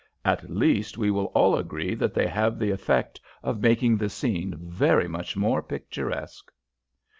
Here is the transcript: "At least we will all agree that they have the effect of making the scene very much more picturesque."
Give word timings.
"At 0.25 0.49
least 0.49 0.97
we 0.97 1.11
will 1.11 1.25
all 1.25 1.55
agree 1.55 1.93
that 1.93 2.15
they 2.15 2.25
have 2.25 2.57
the 2.57 2.71
effect 2.71 3.21
of 3.43 3.61
making 3.61 3.97
the 3.97 4.09
scene 4.09 4.55
very 4.57 5.07
much 5.07 5.37
more 5.37 5.61
picturesque." 5.61 6.51